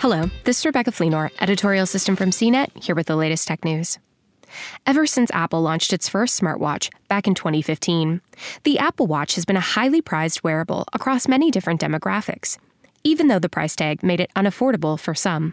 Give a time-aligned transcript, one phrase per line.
[0.00, 3.98] Hello, this is Rebecca Fleenor, editorial assistant from CNET, here with the latest tech news.
[4.86, 8.22] Ever since Apple launched its first smartwatch back in 2015,
[8.64, 12.56] the Apple Watch has been a highly prized wearable across many different demographics,
[13.04, 15.52] even though the price tag made it unaffordable for some.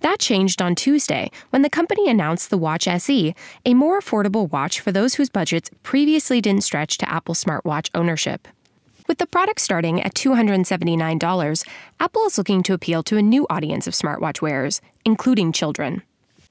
[0.00, 3.34] That changed on Tuesday when the company announced the Watch SE,
[3.64, 8.46] a more affordable watch for those whose budgets previously didn't stretch to Apple smartwatch ownership.
[9.06, 11.68] With the product starting at $279,
[12.00, 16.02] Apple is looking to appeal to a new audience of smartwatch wearers, including children.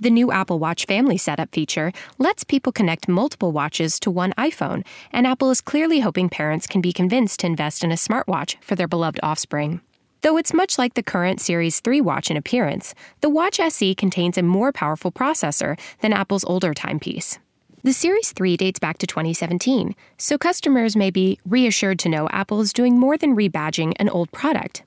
[0.00, 4.84] The new Apple Watch Family Setup feature lets people connect multiple watches to one iPhone,
[5.12, 8.74] and Apple is clearly hoping parents can be convinced to invest in a smartwatch for
[8.74, 9.80] their beloved offspring.
[10.22, 14.36] Though it's much like the current Series 3 watch in appearance, the Watch SE contains
[14.36, 17.38] a more powerful processor than Apple's older timepiece.
[17.82, 22.60] The Series 3 dates back to 2017, so customers may be reassured to know Apple
[22.60, 24.82] is doing more than rebadging an old product.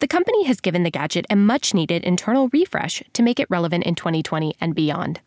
[0.00, 3.84] The company has given the gadget a much needed internal refresh to make it relevant
[3.84, 5.20] in 2020 and beyond.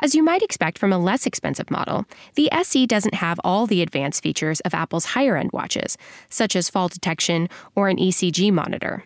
[0.00, 2.04] As you might expect from a less expensive model,
[2.36, 5.98] the SE doesn't have all the advanced features of Apple's higher end watches,
[6.30, 9.02] such as fall detection or an ECG monitor.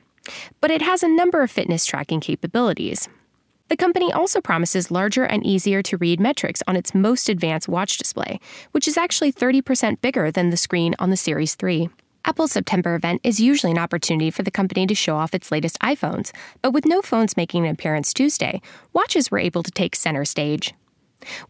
[0.60, 3.08] But it has a number of fitness tracking capabilities,
[3.68, 7.98] the company also promises larger and easier to read metrics on its most advanced watch
[7.98, 8.40] display,
[8.72, 11.88] which is actually 30% bigger than the screen on the Series 3.
[12.24, 15.78] Apple's September event is usually an opportunity for the company to show off its latest
[15.80, 18.60] iPhones, but with no phones making an appearance Tuesday,
[18.92, 20.74] watches were able to take center stage.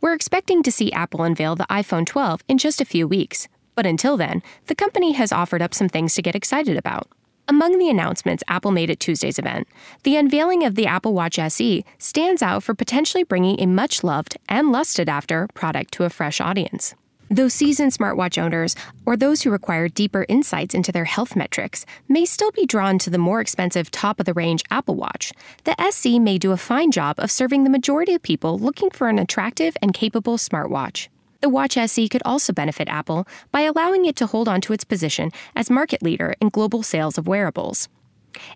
[0.01, 3.87] We're expecting to see Apple unveil the iPhone 12 in just a few weeks, but
[3.87, 7.09] until then, the company has offered up some things to get excited about.
[7.51, 9.67] Among the announcements Apple made at Tuesday's event,
[10.03, 14.37] the unveiling of the Apple Watch SE stands out for potentially bringing a much loved
[14.51, 16.95] and lusted after product to a fresh audience.
[17.31, 18.77] Though seasoned smartwatch owners
[19.07, 23.09] or those who require deeper insights into their health metrics may still be drawn to
[23.09, 25.33] the more expensive top of the range Apple Watch,
[25.65, 29.09] the SE may do a fine job of serving the majority of people looking for
[29.09, 31.09] an attractive and capable smartwatch.
[31.41, 34.83] The Watch SE could also benefit Apple by allowing it to hold on to its
[34.85, 37.89] position as market leader in global sales of wearables.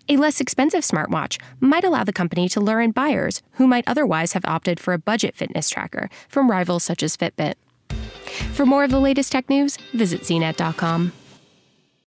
[0.09, 4.33] A less expensive smartwatch might allow the company to lure in buyers who might otherwise
[4.33, 7.55] have opted for a budget fitness tracker from rivals such as Fitbit.
[8.53, 11.13] For more of the latest tech news, visit cnet.com.